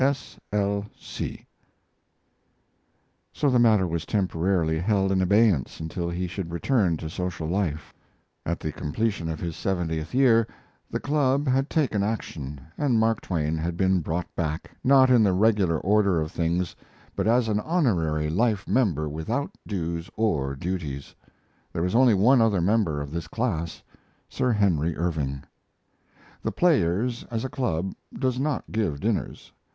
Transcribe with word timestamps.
S. 0.03 0.39
L. 0.51 0.87
C. 0.99 1.45
So 3.31 3.51
the 3.51 3.59
matter 3.59 3.85
was 3.85 4.03
temporarily 4.03 4.79
held 4.79 5.11
in 5.11 5.21
abeyance 5.21 5.79
until 5.79 6.09
he 6.09 6.25
should 6.25 6.51
return 6.51 6.97
to 6.97 7.07
social 7.07 7.47
life. 7.47 7.93
At 8.43 8.59
the 8.59 8.71
completion 8.71 9.29
of 9.29 9.39
his 9.39 9.55
seventieth 9.55 10.15
year 10.15 10.47
the 10.89 10.99
club 10.99 11.47
had 11.47 11.69
taken 11.69 12.01
action, 12.01 12.59
and 12.79 12.97
Mark 12.99 13.21
Twain 13.21 13.59
had 13.59 13.77
been 13.77 13.99
brought 13.99 14.25
back, 14.35 14.71
not 14.83 15.11
in 15.11 15.23
the 15.23 15.33
regular 15.33 15.77
order 15.77 16.19
of 16.19 16.31
things, 16.31 16.75
but 17.15 17.27
as 17.27 17.47
an 17.47 17.59
honorary 17.59 18.27
life 18.27 18.67
member 18.67 19.07
without 19.07 19.51
dues 19.67 20.09
or 20.15 20.55
duties. 20.55 21.13
There 21.71 21.83
was 21.83 21.93
only 21.93 22.15
one 22.15 22.41
other 22.41 22.59
member 22.59 23.01
of 23.01 23.11
this 23.11 23.27
class, 23.27 23.83
Sir 24.27 24.51
Henry 24.51 24.97
Irving. 24.97 25.43
The 26.41 26.51
Players, 26.51 27.23
as 27.29 27.45
a 27.45 27.49
club, 27.49 27.93
does 28.17 28.39
not 28.39 28.63
give 28.71 28.99
dinners. 28.99 29.51